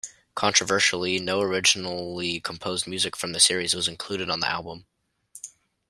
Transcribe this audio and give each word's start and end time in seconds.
Controversially, 0.33 1.19
no 1.19 1.41
originally 1.41 2.39
composed 2.39 2.87
music 2.87 3.15
from 3.15 3.33
the 3.33 3.39
series 3.39 3.75
was 3.75 3.87
included 3.87 4.31
on 4.31 4.39
the 4.39 4.49
album. 4.49 4.87